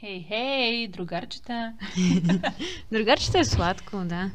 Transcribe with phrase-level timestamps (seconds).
[0.00, 1.74] Хей, хей, другарчета.
[2.92, 4.30] другарчета е сладко, да.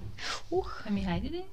[0.52, 1.44] Ух, ами хайде де.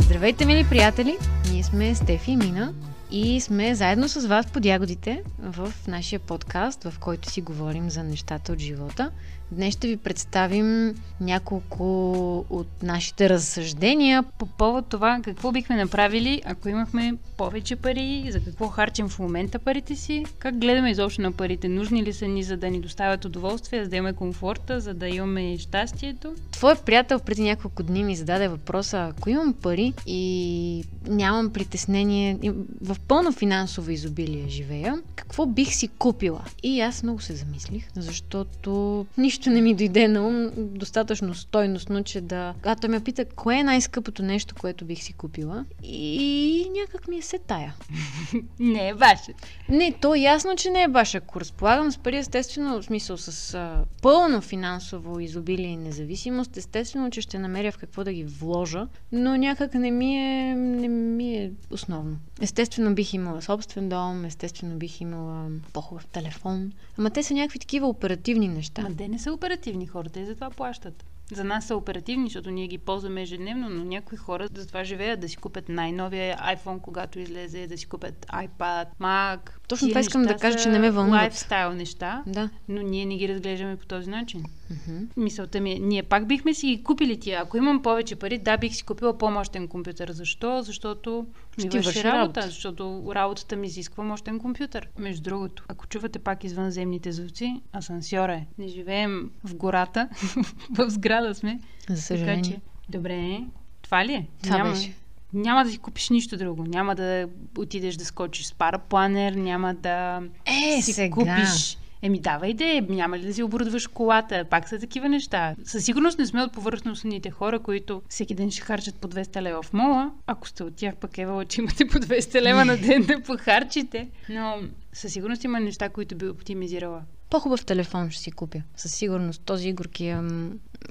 [0.00, 1.18] Здравейте, мили приятели!
[1.52, 2.74] Ние сме Стефи и Мина
[3.12, 8.02] и сме заедно с вас под ягодите в нашия подкаст, в който си говорим за
[8.02, 9.10] нещата от живота.
[9.52, 16.68] Днес ще ви представим няколко от нашите разсъждения по повод това какво бихме направили, ако
[16.68, 21.68] имахме повече пари, за какво харчим в момента парите си, как гледаме изобщо на парите,
[21.68, 25.08] нужни ли са ни за да ни доставят удоволствие, за да имаме комфорта, за да
[25.08, 26.34] имаме щастието.
[26.50, 32.38] Твой приятел преди няколко дни ми зададе въпроса, ако имам пари и нямам притеснение,
[32.82, 36.44] в пълно финансово изобилие живея, какво бих си купила?
[36.62, 42.20] И аз много се замислих, защото нищо не ми дойде на ум достатъчно стойностно, че
[42.20, 42.54] да...
[42.64, 45.64] А той ме пита, кое е най-скъпото нещо, което бих си купила?
[45.82, 47.74] И някак ми е се тая.
[48.60, 49.32] не е ваше.
[49.68, 51.16] Не, то е ясно, че не е ваше.
[51.16, 57.10] Ако разполагам с пари, естествено, в смисъл с а, пълно финансово изобилие и независимост, естествено,
[57.10, 61.36] че ще намеря в какво да ги вложа, но някак не ми е, не ми
[61.36, 62.16] е основно.
[62.40, 67.88] Естествено бих имала собствен дом, естествено бих имала по-хубав телефон, ама те са някакви такива
[67.88, 68.82] оперативни неща.
[68.82, 71.04] Ма те не са оперативни хората и затова плащат.
[71.32, 75.20] За нас са оперативни, защото ние ги ползваме ежедневно, но някои хора за това живеят
[75.20, 79.59] да си купят най-новия iPhone, когато излезе, да си купят iPad, Mac.
[79.70, 81.20] Точно това искам да кажа, че не ме вълнуват.
[81.20, 82.50] Лайфстайл неща, да.
[82.68, 84.42] но ние не ги разглеждаме по този начин.
[84.72, 85.06] Uh-huh.
[85.16, 87.40] Мисълта ми е, ние пак бихме си купили тия.
[87.42, 90.12] Ако имам повече пари, да, бих си купила по-мощен компютър.
[90.12, 90.62] Защо?
[90.62, 91.26] Защото
[91.58, 94.88] ми върши работа, работа, защото работата ми изисква мощен компютър.
[94.98, 98.46] Между другото, ако чувате пак извънземните звуци, асансьора е.
[98.58, 100.08] Не живеем в гората,
[100.70, 101.60] в сграда сме.
[101.88, 102.42] За съжаление.
[102.42, 103.40] Така че, добре,
[103.82, 104.26] това ли е?
[104.42, 104.94] Това няма, беше.
[105.34, 106.64] Няма да си купиш нищо друго.
[106.64, 111.14] Няма да отидеш да скочиш с парапланер, няма да е, си сега.
[111.14, 114.44] купиш Еми, давай де, няма ли да си оборудваш колата?
[114.50, 115.54] Пак са такива неща.
[115.64, 119.62] Със сигурност не сме от повърхностните хора, които всеки ден ще харчат по 200 лева
[119.62, 120.12] в мола.
[120.26, 124.08] Ако сте от тях, пък ева, че имате по 200 лева на ден да похарчите.
[124.28, 124.56] Но
[124.92, 127.02] със сигурност има неща, които би оптимизирала.
[127.30, 128.62] По-хубав телефон ще си купя.
[128.76, 129.42] Със сигурност.
[129.44, 130.20] Този Игорки е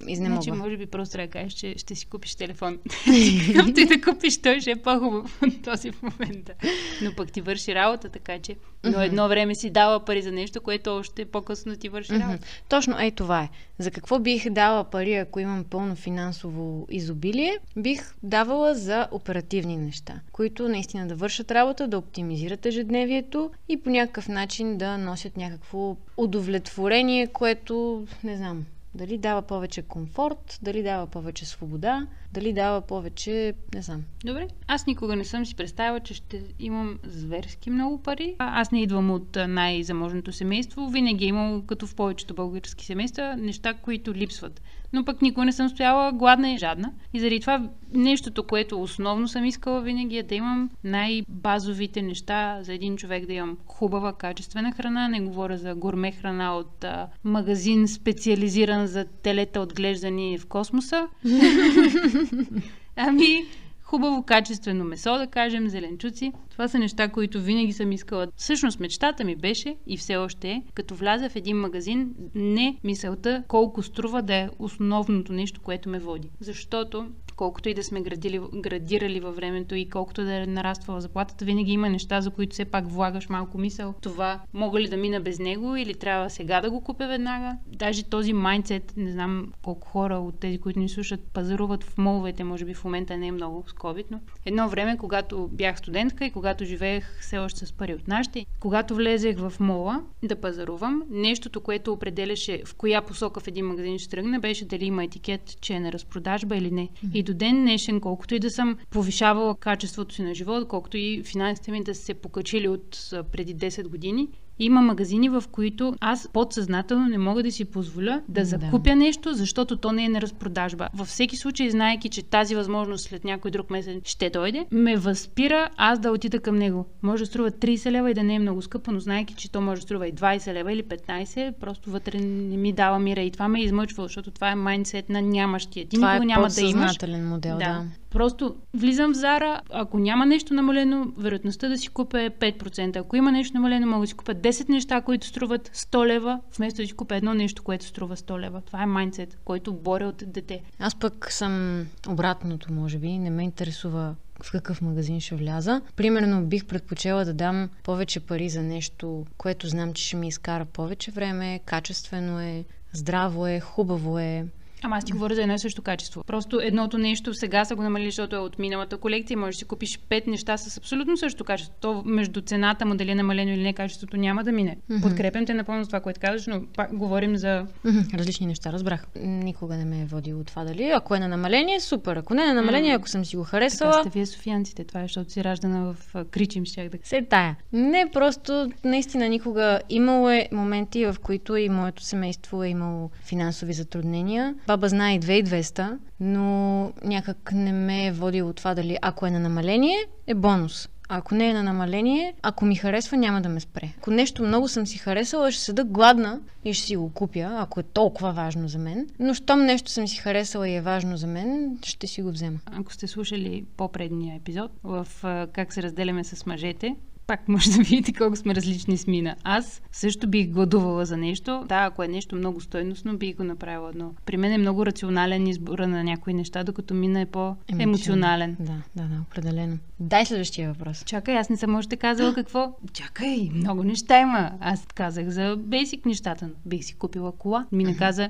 [0.07, 0.43] изнемогва.
[0.43, 2.79] Значи, може би просто да кажеш, че ще си купиш телефон.
[3.47, 6.53] Какъвто и да купиш, той ще е по-хубав от този в момента.
[7.01, 8.55] Но пък ти върши работа, така че.
[8.83, 12.47] Но едно време си дава пари за нещо, което още по-късно ти върши работа.
[12.69, 13.49] Точно, ей това е.
[13.77, 17.57] За какво бих дала пари, ако имам пълно финансово изобилие?
[17.77, 23.89] Бих давала за оперативни неща, които наистина да вършат работа, да оптимизират ежедневието и по
[23.89, 31.07] някакъв начин да носят някакво удовлетворение, което, не знам, дали дава повече комфорт, дали дава
[31.07, 34.03] повече свобода, дали дава повече, не знам.
[34.25, 34.47] Добре.
[34.67, 38.35] Аз никога не съм си представила, че ще имам зверски много пари.
[38.39, 40.89] А, аз не идвам от най-заможното семейство.
[40.89, 44.61] Винаги е имал, като в повечето български семейства, неща, които липсват
[44.93, 46.91] но пък никога не съм стояла гладна и жадна.
[47.13, 52.73] И заради това нещото, което основно съм искала винаги е да имам най-базовите неща за
[52.73, 55.07] един човек, да имам хубава, качествена храна.
[55.07, 61.07] Не говоря за горме храна от а, магазин, специализиран за телета, отглеждани в космоса.
[62.95, 63.45] ами,
[63.89, 66.33] хубаво, качествено месо, да кажем, зеленчуци.
[66.51, 68.27] Това са неща, които винаги съм искала.
[68.35, 73.43] Всъщност мечтата ми беше и все още е, като вляза в един магазин, не мисълта
[73.47, 76.29] колко струва да е основното нещо, което ме води.
[76.39, 77.07] Защото
[77.39, 81.71] колкото и да сме градили, градирали във времето и колкото да е нараствала заплатата, винаги
[81.71, 83.93] има неща, за които все пак влагаш малко мисъл.
[84.01, 87.57] Това мога ли да мина без него или трябва сега да го купя веднага?
[87.67, 92.43] Даже този майндсет, не знам колко хора от тези, които ни слушат, пазаруват в моловете,
[92.43, 96.25] може би в момента не е много с COVID, но едно време, когато бях студентка
[96.25, 101.03] и когато живеех все още с пари от нашите, когато влезех в мола да пазарувам,
[101.09, 105.61] нещото, което определяше в коя посока в един магазин ще тръгне, беше дали има етикет,
[105.61, 106.89] че е на разпродажба или не.
[107.13, 111.23] И до ден днешен, колкото и да съм повишавала качеството си на живота, колкото и
[111.23, 114.27] финансите ми да се покачили от преди 10 години,
[114.59, 118.95] има магазини, в които аз подсъзнателно не мога да си позволя да закупя да.
[118.95, 120.89] нещо, защото то не е на разпродажба.
[120.93, 125.69] Във всеки случай, знаеки, че тази възможност след някой друг месец ще дойде, ме възпира
[125.77, 126.85] аз да отида към него.
[127.03, 129.61] Може да струва 30 лева и да не е много скъпо, но знаеки, че то
[129.61, 133.21] може да струва и 20 лева или 15, просто вътре не ми дава мира.
[133.21, 135.85] И това ме измъчва, защото това е майндсет на нямащия.
[135.87, 136.97] Ти това никога е няма да имаш.
[137.29, 137.65] модел, да.
[137.65, 142.97] да Просто влизам в Зара, ако няма нещо намалено, вероятността да си купя е 5%.
[142.97, 146.81] Ако има нещо намалено, мога да си купя 10 неща, които струват 100 лева, вместо
[146.81, 148.61] да си купя едно нещо, което струва 100 лева.
[148.61, 150.61] Това е майндсет, който боря от дете.
[150.79, 153.17] Аз пък съм обратното, може би.
[153.17, 155.81] Не ме интересува в какъв магазин ще вляза.
[155.95, 160.65] Примерно бих предпочела да дам повече пари за нещо, което знам, че ще ми изкара
[160.65, 164.45] повече време, качествено е, здраво е, хубаво е.
[164.83, 166.23] Ама аз ти говоря за едно и също качество.
[166.23, 169.37] Просто едното нещо сега са го намалили, защото е от миналата колекция.
[169.37, 171.75] Можеш да си купиш пет неща с абсолютно също качество.
[171.79, 174.77] То между цената му дали е намалено или не качеството няма да мине.
[174.91, 175.01] Mm-hmm.
[175.01, 177.65] Подкрепям те напълно с това, което казваш, но пак говорим за...
[177.85, 178.17] Mm-hmm.
[178.17, 179.05] Различни неща, разбрах.
[179.15, 180.83] Никога не ме е водило това дали.
[180.89, 182.15] Ако е на намаление, супер.
[182.15, 182.97] Ако не е на намаление, mm-hmm.
[182.97, 183.91] ако съм си го харесала...
[183.91, 184.83] Така сте вие софиянците.
[184.83, 186.97] Това е, защото си раждана в Кричим, щях да...
[187.03, 187.55] Се тая.
[187.73, 193.73] Не, просто наистина никога имало е моменти, в които и моето семейство е имало финансови
[193.73, 194.55] затруднения.
[194.69, 199.39] Баба знае и 2200, но някак не ме е водило това дали ако е на
[199.39, 200.89] намаление, е бонус.
[201.11, 203.89] Ако не е на намаление, ако ми харесва, няма да ме спре.
[203.97, 207.79] Ако нещо много съм си харесала, ще седа гладна и ще си го купя, ако
[207.79, 209.07] е толкова важно за мен.
[209.19, 212.59] Но щом нещо съм си харесала и е важно за мен, ще си го взема.
[212.65, 215.07] Ако сте слушали по-предния епизод в
[215.53, 216.95] как се разделяме с мъжете,
[217.29, 219.35] пак може да видите колко сме различни с Мина.
[219.43, 221.65] Аз също бих гладувала за нещо.
[221.67, 225.47] Да, ако е нещо много стойностно, бих го направила, но при мен е много рационален
[225.47, 228.57] избора на някои неща, докато Мина е по-емоционален.
[228.59, 229.77] Да, да, да, определено.
[229.99, 231.03] Дай следващия въпрос.
[231.05, 232.75] Чакай, аз не съм още казала какво.
[232.93, 234.51] Чакай, много неща има.
[234.59, 236.49] Аз казах за бейсик нещата.
[236.65, 237.65] Бих си купила кола.
[237.71, 238.29] Мина каза,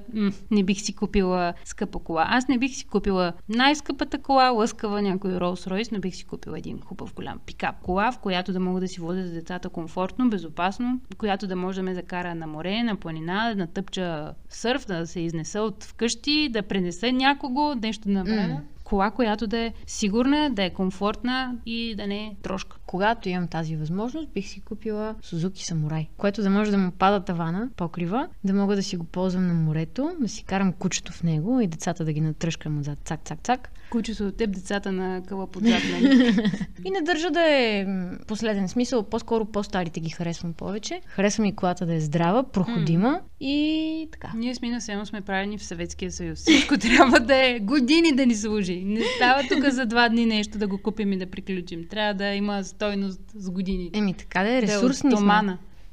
[0.51, 2.25] не бих си купила скъпа кола.
[2.29, 6.57] Аз не бих си купила най-скъпата кола, лъскава някой Rolls Royce, но бих си купила
[6.57, 11.01] един хубав голям пикап кола, в която да мога да си водя децата комфортно, безопасно,
[11.17, 15.19] която да може да ме закара на море, на планина, да натъпча сърф, да се
[15.19, 18.37] изнеса от вкъщи, да пренеса някого, нещо да направя.
[18.37, 22.77] Mm кола, която да е сигурна, да е комфортна и да не е трошка.
[22.89, 27.25] Когато имам тази възможност, бих си купила Сузуки Самурай, което да може да му пада
[27.25, 31.23] тавана, покрива, да мога да си го ползвам на морето, да си карам кучето в
[31.23, 33.69] него и децата да ги натръшкам отзад, цак, цак, цак.
[33.89, 36.35] Кучето от теб, децата на къла подзад нали?
[36.85, 37.87] И не държа да е
[38.27, 41.01] последен смисъл, по-скоро по-старите ги харесвам повече.
[41.05, 43.45] Харесвам и колата да е здрава, проходима mm.
[43.45, 44.31] и така.
[44.35, 46.39] Ние сме на сме правени в Съветския съюз.
[46.39, 48.83] Всичко трябва да е години да ни служи.
[48.85, 51.87] Не става тук за два дни нещо да го купим и да приключим.
[51.87, 53.89] Трябва да има стойност с години.
[53.93, 55.21] Еми така да е, ресурсни да е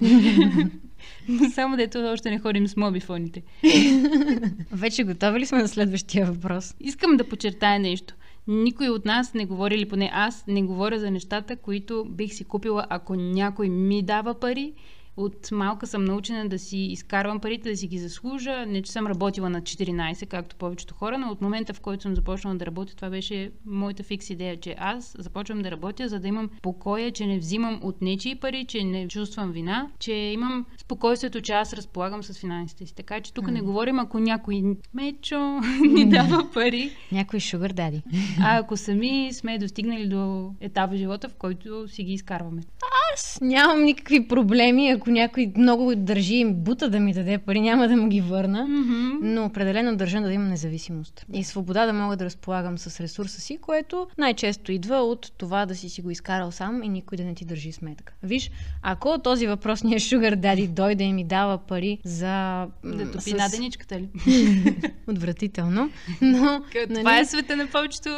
[1.55, 3.43] Само дето още не ходим с мобифоните.
[4.73, 6.75] Вече готови ли сме на следващия въпрос?
[6.81, 8.15] Искам да подчертая нещо.
[8.49, 12.44] Никой от нас не говори, или поне аз не говоря за нещата, които бих си
[12.44, 14.73] купила, ако някой ми дава пари
[15.17, 18.67] от малка съм научена да си изкарвам парите, да си ги заслужа.
[18.67, 22.15] Не, че съм работила на 14, както повечето хора, но от момента, в който съм
[22.15, 26.29] започнала да работя, това беше моята фикс идея, че аз започвам да работя, за да
[26.29, 31.41] имам покоя, че не взимам от нечии пари, че не чувствам вина, че имам спокойствието,
[31.41, 32.95] че аз разполагам с финансите си.
[32.95, 34.63] Така че тук не говорим, ако някой
[34.95, 36.91] мечо ни дава пари.
[37.13, 38.03] Някой шугър дади.
[38.43, 42.63] А ако сами сме достигнали до етапа в живота, в който си ги изкарваме.
[43.15, 47.61] Аз нямам никакви проблеми, ако ако някой много държи им бута да ми даде пари,
[47.61, 49.19] няма да му ги върна, mm-hmm.
[49.23, 53.58] но определено държа да имам независимост и свобода да мога да разполагам с ресурса си,
[53.58, 57.35] което най-често идва от това да си си го изкарал сам и никой да не
[57.35, 58.14] ти държи сметка.
[58.23, 58.50] Виж,
[58.82, 62.67] ако този въпросният шугар дади дойде и ми дава пари за...
[62.85, 63.32] Да топи с...
[63.32, 64.08] наденичката ли?
[65.08, 65.91] Отвратително.
[66.22, 67.20] Но, това нали...
[67.20, 68.10] е света на повечето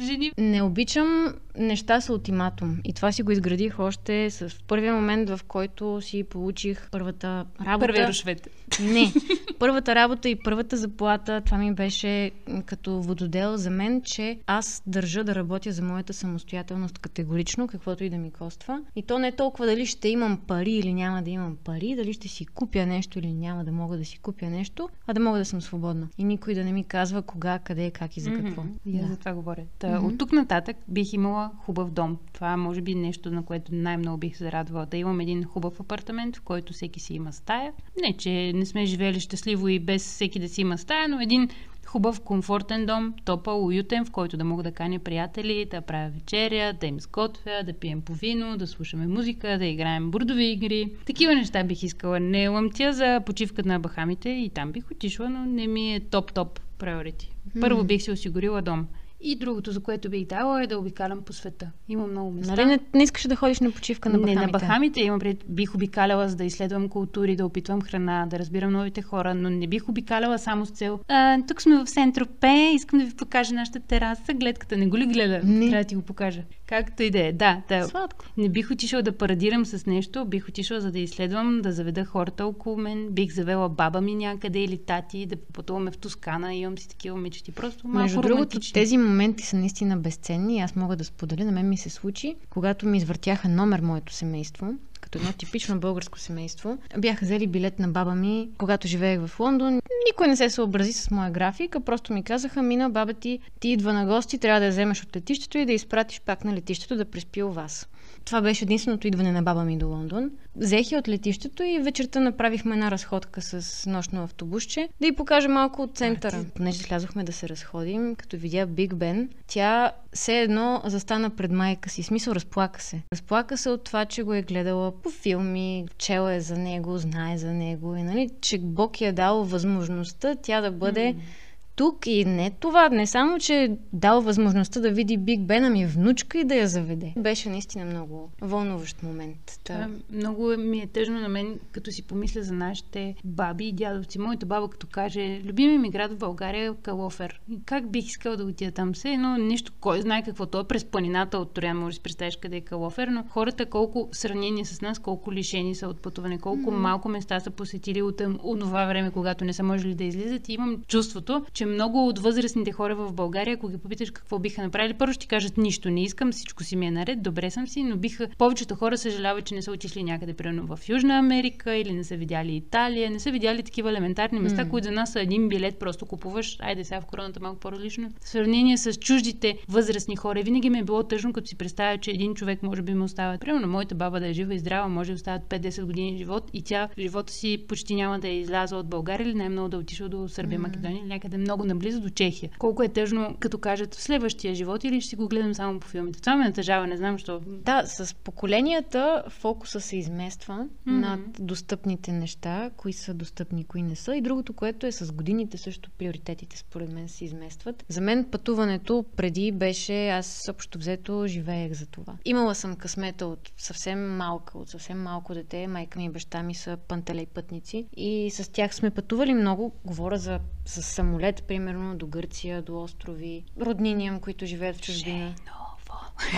[0.00, 0.32] жени.
[0.38, 2.78] Не обичам неща с ултиматум.
[2.84, 7.86] И това си го изградих още с първия момент, в който си получих първата работа.
[7.86, 8.48] Първия рушвет.
[8.80, 9.12] Не.
[9.58, 12.30] Първата работа и първата заплата, това ми беше
[12.66, 18.10] като вододел за мен, че аз държа да работя за моята самостоятелност категорично, каквото и
[18.10, 18.80] да ми коства.
[18.96, 22.12] И то не е толкова дали ще имам пари или няма да имам пари, дали
[22.12, 25.38] ще си купя нещо или няма да мога да си купя нещо, а да мога
[25.38, 26.08] да съм свободна.
[26.18, 28.62] И никой да не ми казва кога, къде, как и за какво.
[28.62, 28.78] Mm-hmm.
[28.86, 29.06] И да.
[29.06, 29.62] за това говоря.
[29.78, 30.12] Та, mm-hmm.
[30.12, 32.18] От тук нататък бих имала хубав дом.
[32.32, 34.86] Това е, може би нещо, на което най-много бих се радвала.
[34.86, 37.72] Да имам един хубав апартамент, в който всеки си има стая.
[38.02, 41.48] Не, че не сме живели щастливо и без всеки да си има стая, но един
[41.86, 46.72] хубав, комфортен дом, топъл, уютен, в който да мога да каня приятели, да правя вечеря,
[46.72, 50.92] да им сготвя, да пием по вино, да слушаме музика, да играем бурдови игри.
[51.06, 52.20] Такива неща бих искала.
[52.20, 56.60] Не ламтя за почивката на Бахамите и там бих отишла, но не ми е топ-топ
[56.78, 57.32] приорити.
[57.60, 58.86] Първо бих си осигурила дом.
[59.20, 61.70] И другото, за което бих дала е да обикалям по света.
[61.88, 62.56] Има много места.
[62.56, 64.40] Нали не, не искаш да ходиш на почивка на Бахамите?
[64.40, 68.38] Не, на Бахамите имам пред, бих обикаляла за да изследвам култури, да опитвам храна, да
[68.38, 71.00] разбирам новите хора, но не бих обикаляла само с цел.
[71.08, 74.76] А, тук сме в Сентропе, искам да ви покажа нашата тераса, гледката.
[74.76, 75.40] Не го ли гледа?
[75.44, 75.68] Не.
[75.68, 76.42] Трябва да ти го покажа.
[76.66, 77.32] Както и да е.
[77.32, 77.84] Да, да.
[77.84, 78.24] Сладко.
[78.36, 82.46] Не бих отишла да парадирам с нещо, бих отишла за да изследвам, да заведа хората
[82.46, 86.88] около мен, бих завела баба ми някъде или тати, да пътуваме в Тоскана, имам си
[86.88, 87.52] такива мечти.
[87.52, 90.60] Просто малко Между другото, тези моменти са наистина безценни.
[90.60, 91.44] Аз мога да споделя.
[91.44, 94.74] На мен ми се случи, когато ми извъртяха номер моето семейство,
[95.06, 96.78] като едно типично българско семейство.
[96.98, 99.80] Бяха взели билет на баба ми, когато живеех в Лондон.
[100.08, 103.68] Никой не се съобрази с моя график, а просто ми казаха, мина, баба ти, ти
[103.68, 106.96] идва на гости, трябва да я вземеш от летището и да изпратиш пак на летището
[106.96, 107.88] да преспи у вас.
[108.26, 110.30] Това беше единственото идване на баба ми до Лондон.
[110.56, 115.48] Взех я от летището и вечерта направихме една разходка с нощно автобусче, да й покажа
[115.48, 116.44] малко от центъра.
[116.54, 121.90] Понеже слязохме да се разходим, като видя Биг Бен, тя все едно застана пред майка
[121.90, 122.02] си.
[122.02, 123.02] Смисъл, разплака се.
[123.12, 127.38] Разплака се от това, че го е гледала по филми, чела е за него, знае
[127.38, 131.45] за него и нали, че Бог я е дал възможността тя да бъде mm
[131.76, 135.86] тук и не това, не само, че е дал възможността да види Биг Бен, ами
[135.86, 137.12] внучка и да я заведе.
[137.16, 139.60] Беше наистина много вълнуващ момент.
[139.66, 139.88] Да.
[140.12, 144.18] Много ми е тъжно на мен, като си помисля за нашите баби и дядовци.
[144.18, 147.40] Моята баба, като каже, любими ми град в България е Калофер.
[147.50, 150.64] И как бих искала да отида там се, но нещо, кой знае какво то е
[150.64, 154.16] през планината от Троян, може да си представиш къде е Калофер, но хората колко в
[154.16, 156.76] сравнение с нас, колко лишени са от пътуване, колко mm-hmm.
[156.76, 158.22] малко места са посетили от
[158.60, 160.48] това време, когато не са можели да излизат.
[160.48, 164.62] И имам чувството, че много от възрастните хора в България, ако ги попиташ какво биха
[164.62, 167.82] направили, първо ще кажат нищо не искам, всичко си ми е наред, добре съм си,
[167.82, 168.28] но биха.
[168.38, 172.16] Повечето хора съжаляват, че не са отишли някъде, примерно в Южна Америка или не са
[172.16, 174.70] видяли Италия, не са видяли такива елементарни места, mm.
[174.70, 176.56] които за нас са един билет, просто купуваш.
[176.60, 178.10] Айде сега в короната малко по-различно.
[178.20, 182.10] В сравнение с чуждите възрастни хора, винаги ми е било тъжно, като си представя, че
[182.10, 183.38] един човек може би му остава.
[183.38, 186.62] Примерно, моята баба да е жива и здрава, може да остават 5-10 години живот и
[186.62, 190.08] тя живота си почти няма да е излязла от България или най-много да е отишла
[190.08, 190.62] до Сърбия, mm.
[190.62, 192.50] Македония някъде много наблизо до Чехия.
[192.58, 195.86] Колко е тъжно, като кажат в следващия живот или ще си го гледам само по
[195.86, 196.20] филмите.
[196.20, 197.40] Това ме натъжава, не знам защо.
[197.46, 201.00] Да, с поколенията фокуса се измества mm-hmm.
[201.00, 204.16] над достъпните неща, кои са достъпни, кои не са.
[204.16, 207.84] И другото, което е с годините също приоритетите според мен се изместват.
[207.88, 212.16] За мен пътуването преди беше, аз общо взето живеех за това.
[212.24, 215.66] Имала съм късмета от съвсем малка, от съвсем малко дете.
[215.66, 219.72] Майка ми и баща ми са пантелей пътници и с тях сме пътували много.
[219.84, 223.44] Говоря за с самолет, примерно, до Гърция, до острови.
[223.60, 225.34] Роднини имам, които живеят в чужбина.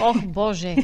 [0.03, 0.77] Ох, боже!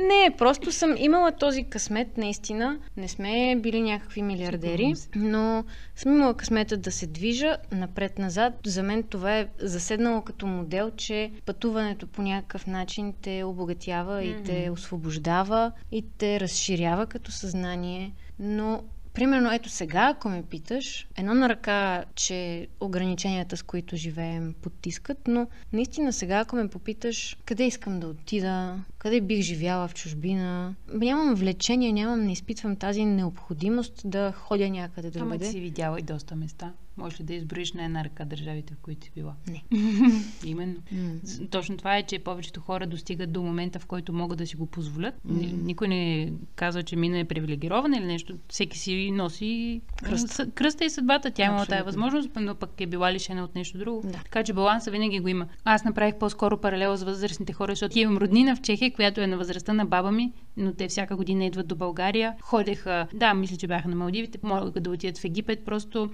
[0.00, 2.78] Не, просто съм имала този късмет, наистина.
[2.96, 8.54] Не сме били някакви милиардери, но съм имала късмета да се движа напред-назад.
[8.66, 14.42] За мен това е заседнало като модел, че пътуването по някакъв начин те обогатява и
[14.44, 18.12] те освобождава и те разширява като съзнание.
[18.38, 18.82] Но
[19.16, 25.18] Примерно, ето сега, ако ме питаш, едно на ръка, че ограниченията, с които живеем, потискат,
[25.28, 30.74] но наистина сега, ако ме попиташ къде искам да отида, къде бих живяла в чужбина,
[30.92, 35.34] нямам влечение, нямам, не изпитвам тази необходимост да ходя някъде другаде.
[35.34, 36.72] Ама ти си видяла и доста места.
[36.96, 39.34] Може ли да изброиш на една ръка държавите, в които си била?
[39.48, 39.64] Не.
[40.44, 40.74] Именно.
[40.94, 41.50] Mm.
[41.50, 44.66] Точно това е, че повечето хора достигат до момента, в който могат да си го
[44.66, 45.14] позволят.
[45.28, 45.62] Mm.
[45.62, 48.34] Никой не казва, че мина е привилегирован или нещо.
[48.48, 50.54] Всеки си носи Кръст.
[50.54, 51.30] кръста и съдбата.
[51.30, 54.02] Тя имала тази възможност, но пък е била лишена от нещо друго.
[54.04, 54.12] Да.
[54.12, 55.46] Така че баланса винаги го има.
[55.64, 59.36] Аз направих по-скоро паралел с възрастните хора, защото имам роднина в Чехия, която е на
[59.36, 62.34] възрастта на баба ми, но те всяка година идват до България.
[62.40, 65.64] Ходеха, да, мисля, че бяха на Малдивите, могат да отидат в Египет.
[65.64, 66.10] Просто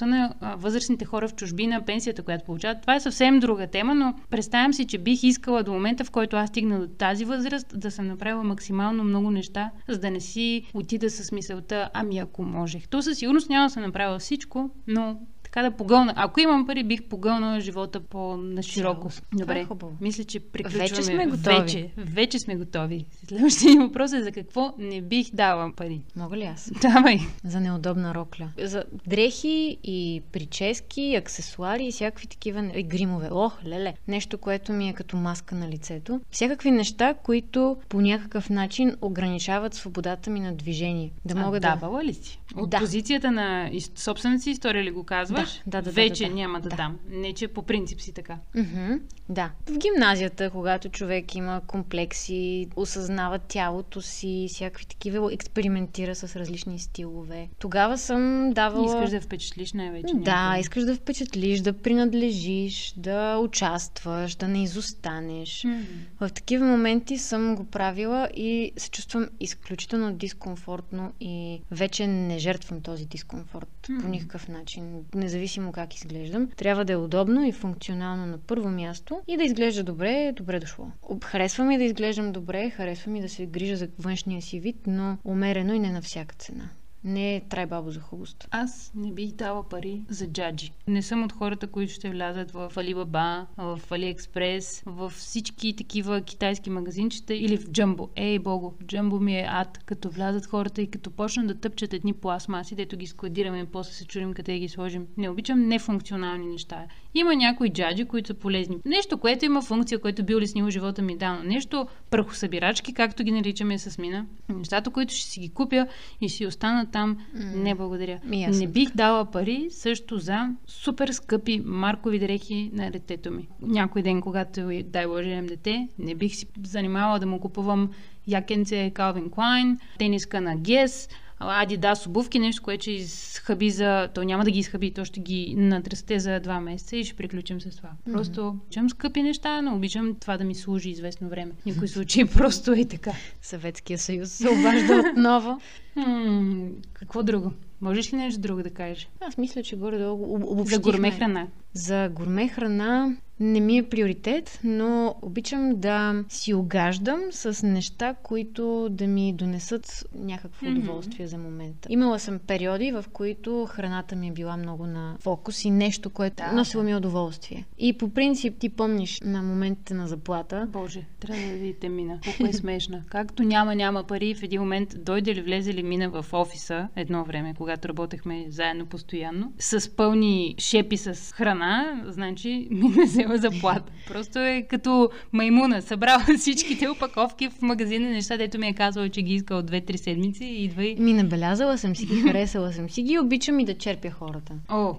[0.00, 4.14] възможността на възрастните хора в чужбина, пенсията, която получават, това е съвсем друга тема, но
[4.30, 7.90] представям си, че бих искала до момента, в който аз стигна до тази възраст, да
[7.90, 12.88] съм направила максимално много неща, за да не си отида с мисълта, ами ако можех.
[12.88, 16.12] То със сигурност няма да съм направила всичко, но така да погълна.
[16.16, 19.08] Ако имам пари, бих погълнала живота по-нашироко.
[19.32, 19.60] Добре.
[19.60, 19.66] Е
[20.00, 20.88] Мисля, че приключваме.
[20.88, 21.60] Вече сме готови.
[21.60, 23.06] Вече, вече сме готови.
[23.28, 26.00] Следващия въпрос е за какво не бих дала пари.
[26.16, 26.70] Мога ли аз?
[26.82, 27.18] Давай.
[27.44, 28.48] За неудобна рокля.
[28.62, 33.28] За дрехи и прически, аксесуари и всякакви такива и гримове.
[33.30, 33.94] Ох, леле.
[34.08, 36.20] Нещо, което ми е като маска на лицето.
[36.30, 41.12] Всякакви неща, които по някакъв начин ограничават свободата ми на движение.
[41.24, 42.04] Да а, мога давала да...
[42.04, 42.40] ли си?
[42.56, 42.78] От Да.
[42.78, 45.39] позицията на собствената си история ли го казваш?
[45.40, 46.34] Да, да, да, да, Вече да, да.
[46.34, 46.76] няма да, Да.
[46.76, 46.98] дам.
[47.08, 48.38] Не, че по принцип си така.
[48.54, 48.92] Мгм,
[49.28, 49.50] да.
[49.66, 57.48] В гимназията, когато човек има комплекси, осъзнава тялото си, всякакви такива, експериментира с различни стилове.
[57.58, 58.86] Тогава съм давала...
[58.86, 60.14] Искаш да впечатлиш най-вече.
[60.14, 60.60] Да, някой.
[60.60, 65.64] искаш да впечатлиш, да принадлежиш, да участваш, да не изостанеш.
[65.64, 65.80] М.
[66.20, 72.80] В такива моменти съм го правила и се чувствам изключително дискомфортно и вече не жертвам
[72.80, 74.08] този дискомфорт по М.
[74.08, 76.48] никакъв начин, независимо как изглеждам.
[76.56, 80.86] Трябва да е удобно и функционално на първо място и да изглежда добре, добре дошло.
[81.24, 85.18] Харесва ми да изглеждам добре, харесва ми да се грижа за външния си вид, но
[85.24, 86.70] умерено и не на всяка цена.
[87.04, 88.48] Не е трай бабо за хубост.
[88.50, 90.72] Аз не бих дала пари за джаджи.
[90.88, 96.70] Не съм от хората, които ще влязат в Alibaba, в AliExpress, в всички такива китайски
[96.70, 98.08] магазинчета или в Джамбо.
[98.16, 99.78] Ей, бого, Джамбо ми е ад.
[99.86, 103.92] Като влязат хората и като почнат да тъпчат едни пластмаси, дето ги складираме и после
[103.92, 105.06] се чудим къде ги сложим.
[105.16, 106.86] Не обичам нефункционални неща.
[107.14, 108.76] Има някои джаджи, които са полезни.
[108.84, 113.30] Нещо, което има функция, което би улеснило живота ми, да, но нещо прахосъбирачки, както ги
[113.30, 114.26] наричаме с мина.
[114.48, 115.86] Нещата, които ще си ги купя
[116.20, 117.18] и си останат там,
[117.54, 118.20] не благодаря.
[118.48, 123.48] Аз Не бих дала пари също за супер скъпи маркови дрехи на детето ми.
[123.62, 127.90] Някой ден, когато дай Боже имам дете, не бих си занимавала да му купувам
[128.26, 131.10] якенце Calvin Klein, тениска на Guess,
[131.40, 134.08] Адидас обувки, нещо, което ще изхъби за...
[134.08, 137.60] То няма да ги изхъби, то ще ги натресте за два месеца и ще приключим
[137.60, 137.88] с това.
[138.12, 141.52] Просто обичам скъпи неща, но обичам това да ми служи известно време.
[141.58, 143.12] В никой случай просто е така.
[143.42, 145.60] Съветския съюз се обажда отново.
[145.96, 147.52] М, какво друго?
[147.80, 149.08] Можеш ли нещо друго да кажеш?
[149.20, 150.82] Аз мисля, че горе-долу об- За обобщихме.
[150.82, 151.46] гурме храна.
[151.74, 158.88] За гурме храна не ми е приоритет, но обичам да си огаждам с неща, които
[158.90, 161.88] да ми донесат някакво удоволствие за момента.
[161.92, 166.36] Имала съм периоди, в които храната ми е била много на фокус и нещо, което
[166.36, 167.66] Да, носило ми удоволствие.
[167.78, 172.18] И по принцип ти помниш на моментите на заплата, Боже, трябва да видите Мина.
[172.24, 173.02] Колко е смешна.
[173.08, 177.24] Както няма, няма пари, в един момент дойде ли влезе ли Мина в офиса едно
[177.24, 181.59] време, когато работехме заедно постоянно, с пълни шепи с храна,
[182.06, 183.92] значи Мина взела заплата.
[184.08, 185.82] Просто е като маймуна.
[185.82, 189.96] Събрала всичките опаковки в магазина, неща, дето ми е казала, че ги иска от 2-3
[189.96, 190.96] седмици и идва и...
[190.96, 194.52] ми набелязала съм си ги, харесала съм си ги, обичам и да черпя хората.
[194.68, 194.94] О,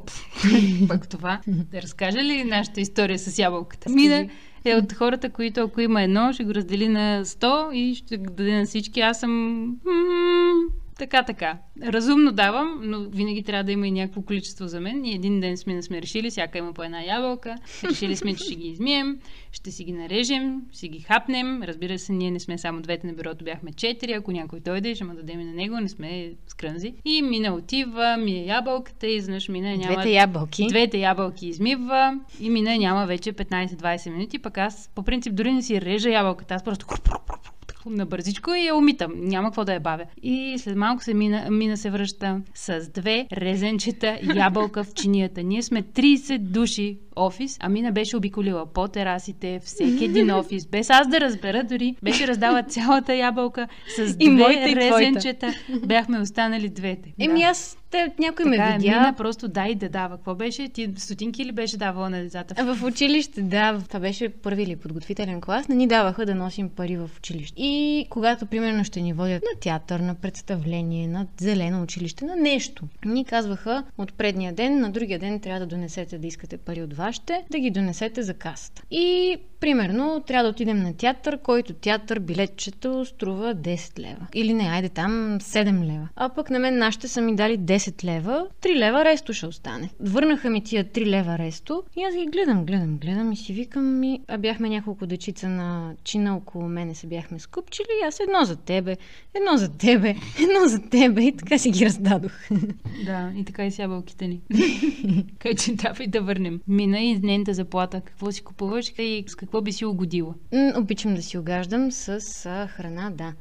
[0.88, 1.42] пък това.
[1.48, 3.90] Да разкажа ли нашата история с ябълката?
[3.90, 4.28] Мина
[4.66, 8.58] е от хората, които ако има едно, ще го раздели на 100 и ще даде
[8.58, 9.02] на всички.
[9.02, 9.66] Аз съм...
[11.02, 11.58] Така, така.
[11.84, 15.06] Разумно давам, но винаги трябва да има и някакво количество за мен.
[15.06, 17.56] И един ден сме, сме решили, всяка има по една ябълка.
[17.84, 19.20] Решили сме, че ще ги измием,
[19.52, 21.64] ще си ги нарежем, ще ги хапнем.
[21.64, 24.14] Разбира се, ние не сме само двете на бюрото, бяхме четири.
[24.14, 26.94] Ако някой дойде, ще му дадем и на него, не сме скрънзи.
[27.06, 29.94] И мина отива, ми е ябълката и изведнъж мина няма...
[29.94, 30.68] Двете ябълки.
[30.68, 35.62] Двете ябълки измива и мина няма вече 15-20 минути, пък аз по принцип дори не
[35.62, 36.86] си режа ябълката, аз просто
[37.86, 39.12] на бързичко и я умитам.
[39.16, 40.06] Няма какво да я бавя.
[40.24, 45.44] И след малко се мина, мина се връща с две резенчета ябълка в чинията.
[45.44, 50.90] Ние сме 30 души офис, а Мина беше обиколила по терасите, всеки един офис, без
[50.90, 51.96] аз да разбера дори.
[52.04, 53.68] Беше раздала цялата ябълка
[53.98, 55.00] с И моята, две и твоята.
[55.00, 55.54] резенчета.
[55.86, 57.14] Бяхме останали двете.
[57.20, 57.46] Еми Да.
[57.46, 58.92] аз, те, някой Така ме е, видя.
[58.92, 60.16] Мина просто дай да дава.
[60.16, 60.70] Какво беше?
[60.70, 62.76] Ти стотинки ли беше давала на децата?
[62.76, 66.98] В училище, да, това беше първи или подготвителен клас, не ни даваха да носим пари
[66.98, 67.62] в училище.
[67.62, 72.84] И когато, примерно, ще ни водят на театър, на представление, на зелено училище, на нещо,
[73.06, 76.94] ни казваха от предния ден, на другия ден трябва да донесете да искате пари от
[76.94, 78.82] вашите, да ги донесете за касата.
[78.92, 84.28] И, примерно, трябва да отидем на театър, който театър билетчето струва 10 лева.
[84.34, 86.08] Или не, айде там 7 лева.
[86.16, 89.90] А пък на мен нашите са ми дали 10 лева, 3 лева ресто ще остане.
[90.00, 94.00] Върнаха ми тия 3 лева ресто и аз ги гледам, гледам, гледам и си викам
[94.00, 98.46] ми, а бяхме няколко дечица на чина около мене се бяхме скупчили и аз едно
[98.46, 98.98] за тебе,
[99.34, 100.10] едно за тебе,
[100.44, 102.34] едно за тебе и така си ги раздадох.
[103.06, 104.42] Да, и така и с ябълките ни.
[105.40, 106.62] Кай, че давай да върнем.
[106.68, 108.02] Мина и нейната заплата.
[108.02, 110.34] Какво си купуваш и с какво би си угодила?
[110.76, 112.20] Обичам да си огаждам с
[112.70, 113.34] храна, да.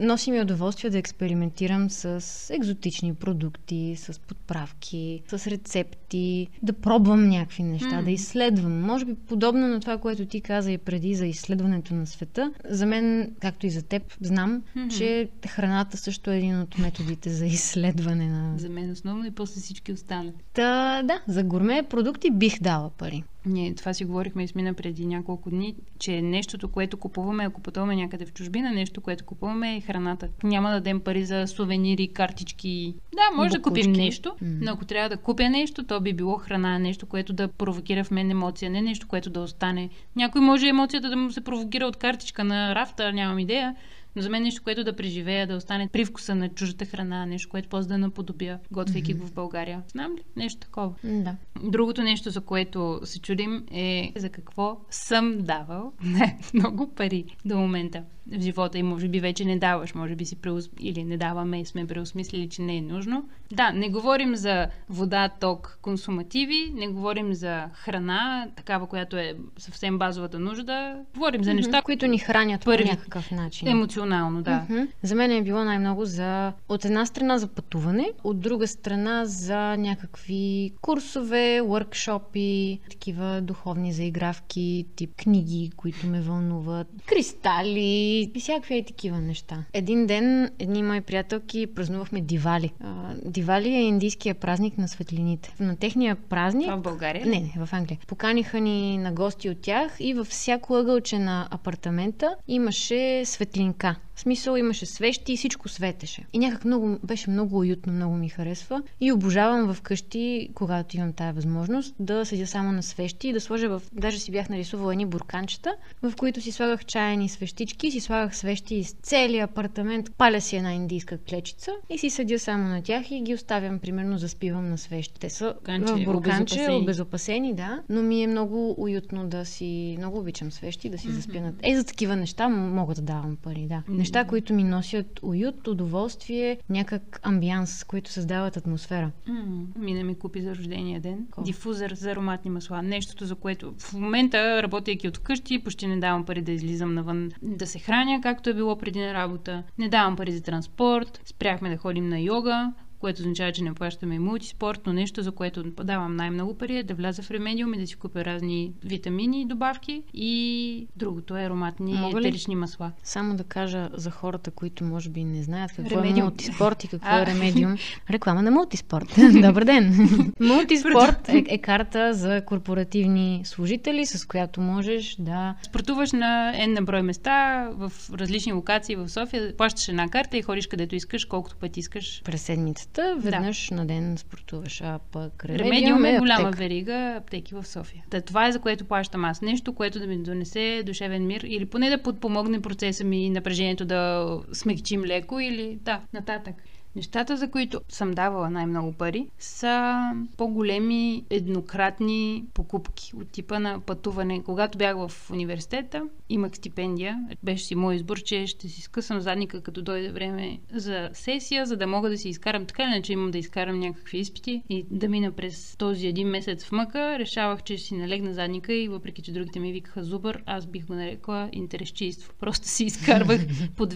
[0.00, 7.62] Носи ми удоволствие да експериментирам с екзотични продукти, с подправки, с рецепти, да пробвам някакви
[7.62, 8.02] неща, М.
[8.02, 8.80] да изследвам.
[8.80, 12.52] Може би подобно на това, което ти каза и преди за изследването на света.
[12.68, 14.88] За мен, както и за теб, знам, Мгм.
[14.88, 18.58] че храната също е един от методите за изследване на...
[18.58, 20.32] За мен основно и после всички останали.
[20.52, 23.24] Та, да, за гурме продукти бих дала пари.
[23.46, 27.96] Ние това си говорихме и смина преди няколко дни, че нещото, което купуваме, ако пътуваме
[27.96, 30.28] някъде в чужбина, нещо, което купуваме е храната.
[30.44, 32.94] Няма да дадем пари за сувенири, картички.
[33.14, 33.58] Да, може Букучки.
[33.58, 37.32] да купим нещо, но ако трябва да купя нещо, то би било храна, нещо, което
[37.32, 39.90] да провокира в мен емоция, не нещо, което да остане.
[40.16, 43.76] Някой може емоцията да му се провокира от картичка на рафта, нямам идея,
[44.16, 47.68] но за мен нещо, което да преживея, да остане привкуса на чуждата храна, нещо, което
[47.68, 49.82] после да наподобя, готвейки го в България.
[49.88, 50.22] Знам ли?
[50.36, 50.94] Нещо такова.
[51.04, 51.36] Да.
[51.62, 55.92] Другото нещо, за което се чудим е за какво съм давал
[56.54, 60.36] много пари до момента в живота и може би вече не даваш, може би си
[60.36, 60.70] преос...
[60.80, 63.28] или не даваме и сме преосмислили, че не е нужно.
[63.52, 69.98] Да, не говорим за вода, ток, консумативи, не говорим за храна, такава, която е съвсем
[69.98, 70.96] базовата нужда.
[71.14, 72.84] Говорим за неща, които ни хранят Първи.
[72.84, 73.68] по някакъв начин.
[73.68, 74.66] емоционално, да.
[75.02, 79.76] За мен е било най-много за от една страна за пътуване, от друга страна за
[79.76, 88.84] някакви курсове, workshopи, такива духовни заигравки, тип книги, които ме вълнуват, кристали и всякакви е
[88.84, 89.64] такива неща.
[89.72, 92.72] Един ден едни мои приятелки празнувахме Дивали.
[92.80, 95.54] А, Дивали е индийския празник на светлините.
[95.60, 97.26] На техния празник Това в България.
[97.26, 97.98] не, не, в Англия.
[98.06, 103.96] Поканиха ни на гости от тях и във всяко ъгълче на апартамента имаше светлинка.
[104.14, 106.24] В смисъл имаше свещи и всичко светеше.
[106.32, 108.82] И някак много, беше много уютно, много ми харесва.
[109.00, 113.68] И обожавам вкъщи, когато имам тая възможност, да седя само на свещи и да сложа
[113.68, 113.82] в...
[113.92, 118.74] Даже си бях нарисувала едни бурканчета, в които си слагах чаяни свещички, си слагах свещи
[118.74, 123.20] из целия апартамент, паля си една индийска клечица и си седя само на тях и
[123.20, 125.20] ги оставям, примерно, заспивам на свещи.
[125.20, 126.82] Те са Бурканче, в бурканче, обезопасени.
[126.82, 131.40] обезопасени, да, но ми е много уютно да си, много обичам свещи, да си заспя
[131.40, 131.52] на...
[131.62, 133.82] Е, за такива неща мога да давам пари, да.
[134.02, 139.10] Неща, които ми носят уют, удоволствие, някак амбианс, които създават атмосфера.
[139.28, 141.24] М, Мина ми купи за рождения ден.
[141.26, 141.42] Какво?
[141.42, 142.82] Дифузър за ароматни масла.
[142.82, 147.30] Нещото, за което в момента, работейки от вкъщи, почти не давам пари да излизам навън
[147.42, 149.62] да се храня, както е било преди на работа.
[149.78, 151.20] Не давам пари за транспорт.
[151.24, 155.32] Спряхме да ходим на йога което означава, че не плащаме и мултиспорт, но нещо, за
[155.32, 159.40] което давам най-много пари е да вляза в ремедиум и да си купя разни витамини
[159.40, 162.26] и добавки и другото е ароматни Мога ли?
[162.26, 162.92] етерични масла.
[163.02, 166.18] Само да кажа за хората, които може би не знаят какво Ремедиум.
[166.18, 167.22] е мултиспорт и какво А.
[167.22, 167.76] е ремедиум.
[168.10, 169.14] Реклама на мултиспорт.
[169.42, 170.08] Добър ден!
[170.40, 176.82] мултиспорт е, е карта за корпоративни служители, с която можеш да Спортуваш на N на
[176.82, 177.32] брой места
[177.72, 182.22] в различни локации в София, плащаш една карта и ходиш където искаш, колкото пъти искаш.
[182.24, 184.80] през седмицата веднъж на ден спортуваш.
[184.80, 186.58] А пък ремедиум, е е голяма аптека.
[186.58, 188.04] верига аптеки в София.
[188.10, 189.42] Та, това е за което плащам аз.
[189.42, 193.84] Нещо, което да ми донесе душевен мир или поне да подпомогне процеса ми и напрежението
[193.84, 196.54] да смекчим леко или да, нататък.
[196.96, 200.02] Нещата, за които съм давала най-много пари, са
[200.36, 204.42] по-големи еднократни покупки от типа на пътуване.
[204.42, 207.18] Когато бях в университета, имах стипендия.
[207.42, 211.76] Беше си мой избор, че ще си скъсам задника, като дойде време за сесия, за
[211.76, 215.32] да мога да си изкарам така, иначе имам да изкарам някакви изпити и да мина
[215.32, 217.18] през този един месец в мъка.
[217.18, 220.86] Решавах, че ще си налегна задника и въпреки, че другите ми викаха зубър, аз бих
[220.86, 222.32] го нарекла интересчийство.
[222.40, 223.40] Просто си изкарвах
[223.76, 223.86] по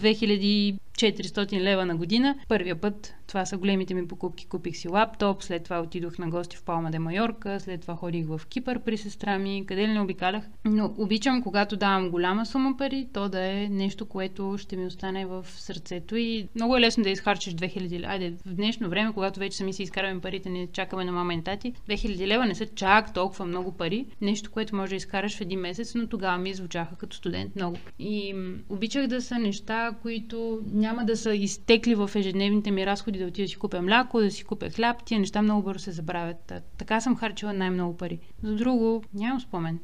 [0.97, 2.35] 2400 лева на година.
[2.47, 6.57] Първия път, това са големите ми покупки, купих си лаптоп, след това отидох на гости
[6.57, 10.01] в Палма де Майорка, след това ходих в Кипър при сестра ми, къде ли не
[10.01, 10.43] обикалях.
[10.65, 15.25] Но обичам, когато давам голяма сума пари, то да е нещо, което ще ми остане
[15.25, 18.11] в сърцето и много е лесно да изхарчиш 2000 лева.
[18.11, 21.43] Айде, в днешно време, когато вече сами си изкараме парите, не чакаме на мама и
[21.43, 24.05] тати, 2000 лева не са чак толкова много пари.
[24.21, 27.77] Нещо, което може да изкараш в един месец, но тогава ми звучаха като студент много.
[27.99, 28.35] И
[28.69, 33.45] обичах да са неща, които няма да са изтекли в ежедневните ми разходи, да отида
[33.45, 35.03] да си купя мляко, да си купя хляб.
[35.05, 36.37] Тия неща много бързо се забравят.
[36.47, 38.19] Та- Така съм харчила най-много пари.
[38.43, 39.79] За друго нямам спомен.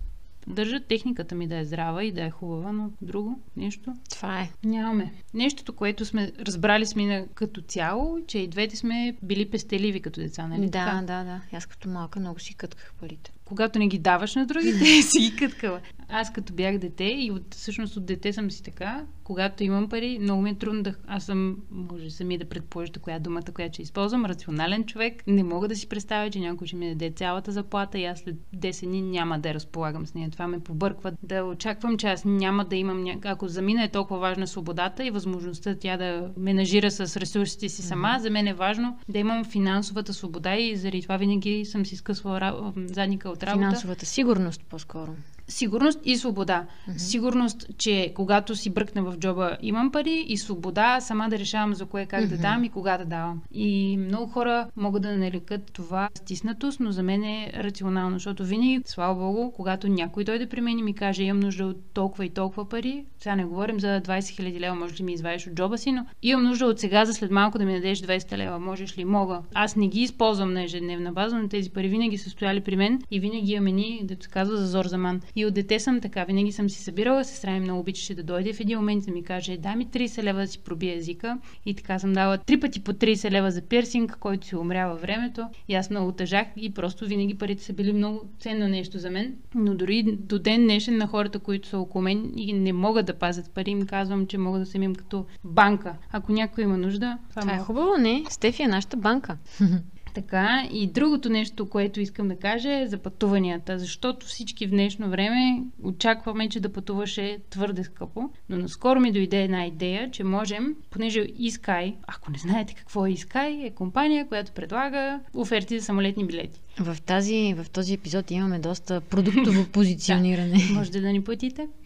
[0.47, 4.49] Държа техниката ми да е здрава и да е хубава, но друго нещо Това е.
[4.63, 5.13] Нямаме.
[5.33, 10.19] Нещото, което сме разбрали с Мина като цяло, че и двете сме били пестеливи като
[10.19, 11.01] деца, нали да, така?
[11.01, 11.41] да, да.
[11.53, 13.31] Аз като малка много си кътках парите.
[13.45, 15.79] Когато не ги даваш на другите, си ги къткала.
[16.15, 20.19] Аз като бях дете и от, всъщност от дете съм си така, когато имам пари,
[20.21, 20.95] много ми е трудно да...
[21.07, 25.23] Аз съм, може сами да предположите коя е думата, която ще използвам, рационален човек.
[25.27, 28.35] Не мога да си представя, че някой ще ми даде цялата заплата и аз след
[28.55, 30.29] 10 дни няма да разполагам с нея.
[30.29, 31.11] Това ме побърква.
[31.23, 33.03] Да очаквам, че аз няма да имам...
[33.03, 33.15] Ня...
[33.23, 37.81] Ако за мен е толкова важна свободата и възможността тя да менажира с ресурсите си
[37.81, 41.95] сама, за мен е важно да имам финансовата свобода и заради това винаги съм си
[41.95, 43.65] скъсвала задника от работа.
[43.65, 45.15] Финансовата сигурност по-скоро.
[45.47, 46.65] Сигурност и свобода.
[46.65, 46.97] Mm-hmm.
[46.97, 51.85] Сигурност, че когато си бръкна в джоба имам пари и свобода сама да решавам за
[51.85, 52.29] кое как mm-hmm.
[52.29, 53.41] да дам и кога да давам.
[53.51, 58.81] И много хора могат да нарекат това стиснатост, но за мен е рационално, защото винаги,
[58.85, 62.29] слава богу, когато някой дойде при мен и ми каже имам нужда от толкова и
[62.29, 65.77] толкова пари, сега не говорим за 20 000 лева, може ли ми извадиш от джоба
[65.77, 68.97] си, но имам нужда от сега за след малко да ми дадеш 200 лева, можеш
[68.97, 69.05] ли?
[69.05, 69.41] Мога.
[69.53, 73.01] Аз не ги използвам на ежедневна база, но тези пари винаги са стояли при мен
[73.11, 75.21] и винаги имаме ни, да се казва, за зор за ман.
[75.35, 78.53] И от дете съм така, винаги съм си събирала, сестра ми много обичаше да дойде
[78.53, 81.37] в един момент да ми каже, дай ми 30 лева да си пробия езика.
[81.65, 85.01] И така съм дала три пъти по 30 лева за пирсинг, който си умря във
[85.01, 85.47] времето.
[85.67, 89.35] И аз много тъжах и просто винаги парите са били много ценно нещо за мен.
[89.55, 93.13] Но дори до ден днешен на хората, които са около мен и не могат да
[93.13, 95.95] пазят пари, им казвам, че могат да се им като банка.
[96.11, 98.23] Ако някой има нужда, това, това е хубаво, не?
[98.29, 99.37] Стефи е нашата банка.
[100.13, 105.09] Така, и другото нещо, което искам да кажа е за пътуванията, защото всички в днешно
[105.09, 110.23] време очакваме, че да пътуваш е твърде скъпо, но наскоро ми дойде една идея, че
[110.23, 115.85] можем, понеже eSky, ако не знаете какво е eSky, е компания, която предлага оферти за
[115.85, 116.61] самолетни билети.
[116.79, 120.57] В, тази, в този епизод имаме доста продуктово позициониране.
[120.67, 121.67] да, можете да ни платите.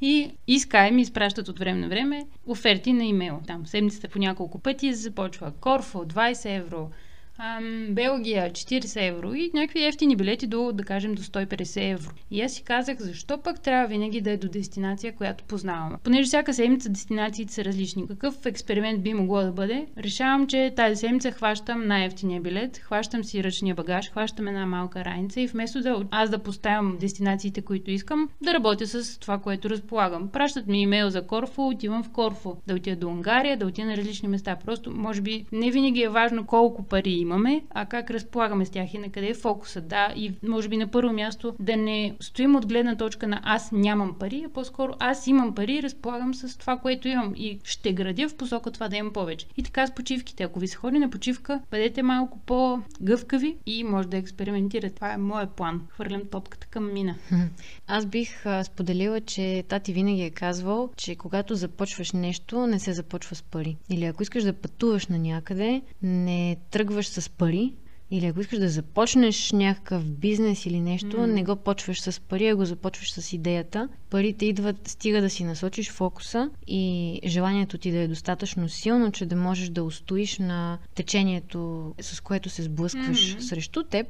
[0.00, 3.40] и eSky ми изпращат от време на време оферти на имейл.
[3.46, 6.90] Там седмицата по няколко пъти започва Корфо 20 евро,
[7.38, 12.10] ам, Белгия 40 евро и някакви ефтини билети до, да кажем, до 150 евро.
[12.30, 15.96] И аз си казах, защо пък трябва винаги да е до дестинация, която познавам.
[16.04, 18.06] Понеже всяка седмица дестинациите са различни.
[18.08, 19.86] Какъв експеримент би могло да бъде?
[19.98, 25.40] Решавам, че тази седмица хващам най-ефтиния билет, хващам си ръчния багаж, хващам една малка раница
[25.40, 30.28] и вместо да аз да поставям дестинациите, които искам, да работя с това, което разполагам.
[30.28, 32.56] Пращат ми имейл за Корфо, отивам в Корфо.
[32.66, 34.56] Да отида до Унгария, да отида на различни места.
[34.64, 38.94] Просто, може би, не винаги е важно колко пари имаме, а как разполагаме с тях
[38.94, 39.80] и на къде е фокуса.
[39.80, 43.72] Да, и може би на първо място да не стоим от гледна точка на аз
[43.72, 47.92] нямам пари, а по-скоро аз имам пари и разполагам с това, което имам и ще
[47.92, 49.46] градя в посока това да имам повече.
[49.56, 50.42] И така с почивките.
[50.42, 54.94] Ако ви се ходи на почивка, бъдете малко по-гъвкави и може да експериментирате.
[54.94, 55.82] Това е моят план.
[55.88, 57.14] Хвърлям топката към мина.
[57.86, 63.36] Аз бих споделила, че тати винаги е казвал, че когато започваш нещо, не се започва
[63.36, 63.76] с пари.
[63.90, 67.76] Или ако искаш да пътуваш на някъде, не тръгваш с пари,
[68.10, 71.26] или ако искаш да започнеш някакъв бизнес или нещо, mm.
[71.26, 73.88] не го почваш с пари, а го започваш с идеята.
[74.10, 79.26] Парите идват, стига да си насочиш фокуса и желанието ти да е достатъчно силно, че
[79.26, 83.40] да можеш да устоиш на течението, с което се сблъскваш mm-hmm.
[83.40, 84.06] срещу теб.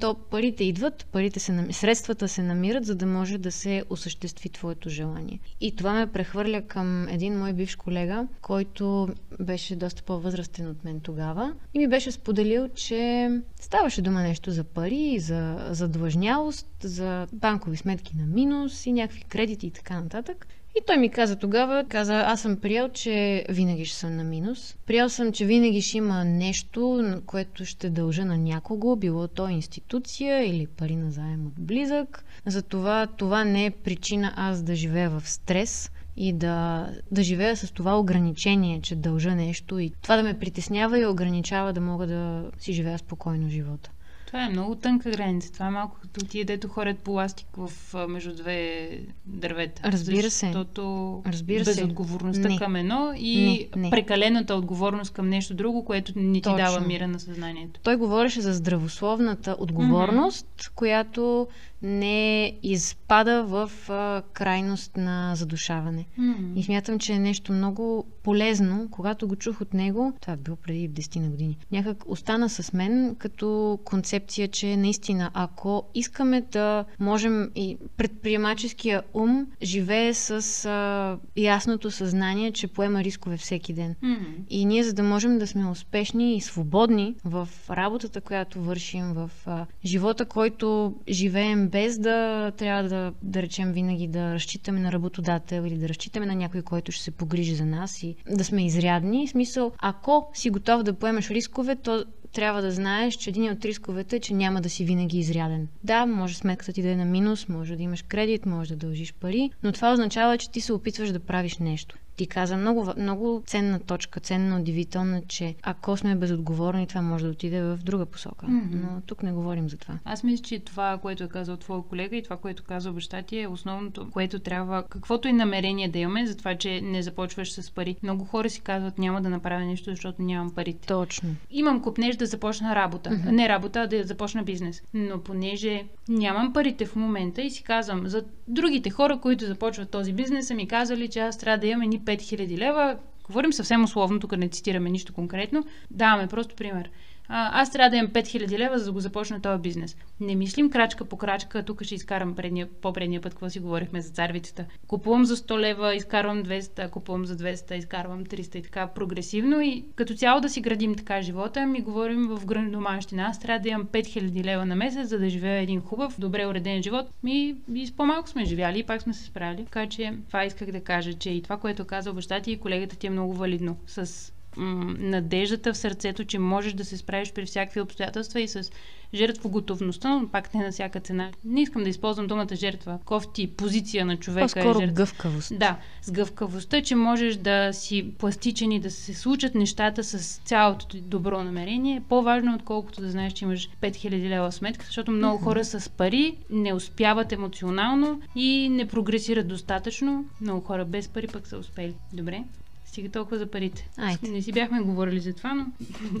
[0.00, 4.90] То парите идват, парите се, средствата се намират, за да може да се осъществи твоето
[4.90, 5.40] желание.
[5.60, 9.08] И това ме прехвърля към един мой бивш колега, който
[9.40, 13.28] беше доста по-възрастен от мен тогава и ми беше споделил, че
[13.60, 19.66] ставаше дума нещо за пари, за задлъжнялост, за банкови сметки на минус и някакви кредити
[19.66, 20.46] и така нататък.
[20.76, 24.76] И той ми каза тогава, каза, аз съм приел, че винаги ще съм на минус.
[24.86, 30.46] Приел съм, че винаги ще има нещо, което ще дължа на някого, било то институция
[30.46, 32.24] или пари на заем от близък.
[32.46, 37.72] Затова това не е причина аз да живея в стрес, и да, да живея с
[37.72, 42.50] това ограничение, че дължа нещо и това да ме притеснява и ограничава да мога да
[42.58, 43.90] си живея спокойно живота.
[44.32, 45.52] Това е много тънка граница.
[45.52, 47.72] Това е малко като тия, дето хорят по ластик в,
[48.08, 48.90] между две
[49.26, 49.82] дървета.
[49.84, 50.46] Разбира се.
[50.46, 52.58] Защото Разбира безотговорността не.
[52.58, 53.90] към едно и не, не.
[53.90, 56.56] прекалената отговорност към нещо друго, което не ти Точно.
[56.56, 57.80] дава мира на съзнанието.
[57.80, 60.74] Той говореше за здравословната отговорност, mm-hmm.
[60.74, 61.48] която
[61.82, 66.06] не изпада в а, крайност на задушаване.
[66.18, 66.54] Mm-hmm.
[66.54, 70.56] И смятам, че е нещо много полезно, когато го чух от него, това е било
[70.56, 76.84] преди 10 на години, някак остана с мен като концепция, че наистина, ако искаме да
[77.00, 83.94] можем и предприемаческия ум живее с а, ясното съзнание, че поема рискове всеки ден.
[84.04, 84.34] Mm-hmm.
[84.50, 89.30] И ние, за да можем да сме успешни и свободни в работата, която вършим, в
[89.46, 95.62] а, живота, който живеем без да трябва да, да речем винаги да разчитаме на работодател
[95.66, 99.26] или да разчитаме на някой, който ще се погрижи за нас и да сме изрядни.
[99.26, 103.64] В смисъл, ако си готов да поемеш рискове, то трябва да знаеш, че един от
[103.64, 105.68] рисковете е, че няма да си винаги изряден.
[105.84, 109.14] Да, може сметката ти да е на минус, може да имаш кредит, може да дължиш
[109.14, 113.42] пари, но това означава, че ти се опитваш да правиш нещо ти каза много, много
[113.46, 118.46] ценна точка, ценна, удивителна, че ако сме безотговорни, това може да отиде в друга посока.
[118.46, 118.68] Mm-hmm.
[118.72, 119.98] Но тук не говорим за това.
[120.04, 123.40] Аз мисля, че това, което е казал твой колега и това, което каза баща ти
[123.40, 127.70] е основното, което трябва, каквото и намерение да имаме, за това, че не започваш с
[127.70, 127.96] пари.
[128.02, 130.86] Много хора си казват, няма да направя нещо, защото нямам парите.
[130.86, 131.28] Точно.
[131.50, 133.10] Имам купнеж да започна работа.
[133.10, 133.30] Mm-hmm.
[133.30, 134.82] Не работа, а да започна бизнес.
[134.94, 140.12] Но понеже нямам парите в момента и си казвам, за другите хора, които започват този
[140.12, 142.98] бизнес, са ми казали, че аз трябва да имам ни 5000 лева.
[143.26, 145.64] Говорим съвсем условно, тук не цитираме нищо конкретно.
[145.90, 146.90] Даваме просто пример
[147.34, 149.96] аз трябва да имам 5000 лева, за да го започна този бизнес.
[150.20, 154.10] Не мислим крачка по крачка, тук ще изкарам предния, по-предния път, какво си говорихме за
[154.10, 154.64] царвицата.
[154.86, 159.84] Купувам за 100 лева, изкарвам 200, купувам за 200, изкарвам 300 и така прогресивно и
[159.94, 163.22] като цяло да си градим така живота, ми говорим в грандоманщина.
[163.22, 166.82] Аз трябва да имам 5000 лева на месец, за да живея един хубав, добре уреден
[166.82, 167.06] живот.
[167.22, 169.64] Ми и с по-малко сме живяли и пак сме се справили.
[169.64, 172.96] Така че това исках да кажа, че и това, което каза баща ти и колегата
[172.96, 173.76] ти е много валидно.
[173.86, 178.70] С надеждата в сърцето, че можеш да се справиш при всякакви обстоятелства и с
[179.14, 181.30] жертвоготовността, но пак не на всяка цена.
[181.44, 182.98] Не искам да използвам думата жертва.
[183.04, 184.94] Кофти позиция на човека По-скоро е жертва.
[184.94, 185.58] гъвкавост.
[185.58, 190.86] Да, с гъвкавостта, че можеш да си пластичен и да се случат нещата с цялото
[190.86, 191.96] ти добро намерение.
[191.96, 195.44] Е по-важно, отколкото да знаеш, че имаш 5000 лева сметка, защото много mm-hmm.
[195.44, 200.24] хора с пари не успяват емоционално и не прогресират достатъчно.
[200.40, 201.94] Много хора без пари пък са успели.
[202.12, 202.44] Добре?
[202.84, 203.88] Стига толкова за парите.
[203.96, 204.30] Айде.
[204.30, 205.66] Не си бяхме говорили за това, но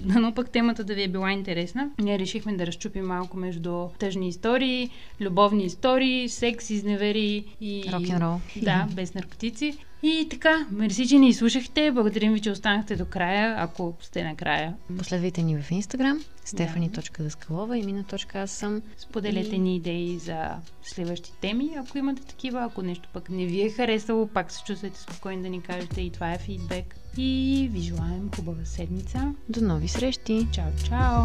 [0.00, 1.90] дано пък темата да ви е била интересна.
[1.98, 7.84] Ние решихме да разчупим малко между тъжни истории, любовни истории, секс, изневери и...
[7.92, 8.40] Рок-н-рол.
[8.56, 9.78] Да, без наркотици.
[10.02, 11.90] И така, мерси, че ни изслушахте.
[11.90, 14.74] Благодарим ви, че останахте до края, ако сте на края.
[14.98, 18.82] Последвайте ни в Инстаграм, стефани.даскалова и мина.аз съм.
[18.96, 19.58] Споделете и...
[19.58, 20.50] ни идеи за
[20.82, 22.64] следващи теми, ако имате такива.
[22.64, 26.10] Ако нещо пък не ви е харесало, пак се чувствайте спокойни да ни кажете и
[26.10, 26.96] това е фидбек.
[27.16, 29.34] И ви желаем хубава седмица.
[29.48, 30.46] До нови срещи!
[30.52, 31.22] Чао, чао!